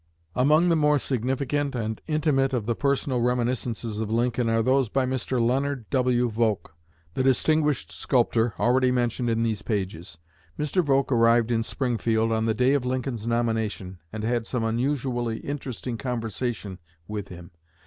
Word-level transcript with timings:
Among 0.35 0.69
the 0.69 0.75
more 0.75 0.97
significant 0.97 1.75
and 1.75 2.01
intimate 2.07 2.53
of 2.55 2.65
the 2.65 2.73
personal 2.73 3.21
reminiscences 3.21 3.99
of 3.99 4.09
Lincoln 4.09 4.49
are 4.49 4.63
those 4.63 4.89
by 4.89 5.05
Mr. 5.05 5.39
Leonard 5.39 5.87
W. 5.91 6.27
Volk, 6.27 6.73
the 7.13 7.21
distinguished 7.21 7.91
sculptor 7.91 8.55
already 8.59 8.89
mentioned 8.89 9.29
in 9.29 9.43
these 9.43 9.61
pages. 9.61 10.17
Mr. 10.57 10.83
Volk 10.83 11.11
arrived 11.11 11.51
in 11.51 11.61
Springfield 11.61 12.31
on 12.31 12.47
the 12.47 12.55
day 12.55 12.73
of 12.73 12.83
Lincoln's 12.83 13.27
nomination, 13.27 13.99
and 14.11 14.23
had 14.23 14.47
some 14.47 14.63
unusually 14.63 15.37
interesting 15.41 15.99
conversation 15.99 16.79
with 17.07 17.27
him. 17.27 17.51